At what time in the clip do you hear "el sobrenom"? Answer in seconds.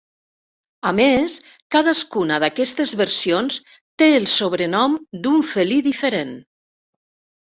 4.21-4.95